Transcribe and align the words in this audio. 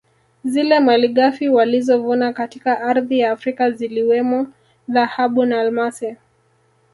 Zile 0.45 0.79
malighafi 0.79 1.49
walizovuna 1.49 2.33
katika 2.33 2.81
ardhi 2.81 3.19
ya 3.19 3.31
Afrika 3.31 3.71
ziliwemo 3.71 4.47
dhahabu 4.89 5.45
na 5.45 5.61
almasi 5.61 6.15